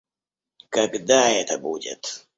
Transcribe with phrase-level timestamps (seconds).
[0.69, 2.25] Когда это будет?